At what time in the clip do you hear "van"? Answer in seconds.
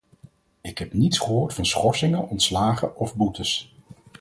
1.53-1.65